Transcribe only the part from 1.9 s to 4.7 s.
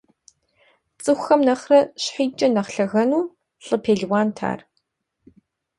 щхьитӀкӀэ нэхъ лъэгэну лӀы пелуант ар.